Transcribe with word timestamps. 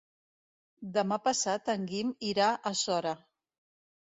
Demà 0.95 1.19
passat 1.27 1.69
en 1.75 1.85
Guim 1.91 2.15
irà 2.33 2.51
a 2.71 2.73
Sora. 2.83 3.17